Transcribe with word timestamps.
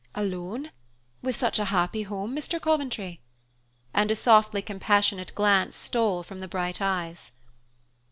"Alone, 0.15 0.71
with 1.21 1.35
such 1.35 1.59
a 1.59 1.65
happy 1.65 2.01
home, 2.01 2.35
Mr. 2.35 2.59
Coventry?" 2.59 3.21
And 3.93 4.09
a 4.09 4.15
softly 4.15 4.63
compassionate 4.63 5.35
glance 5.35 5.75
stole 5.75 6.23
from 6.23 6.39
the 6.39 6.47
bright 6.47 6.81
eyes. 6.81 7.33